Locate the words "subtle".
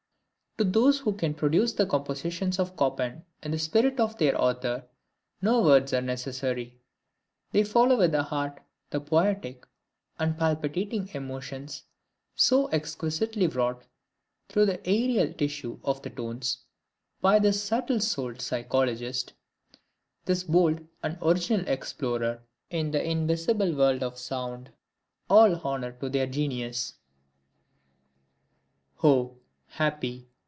17.63-18.01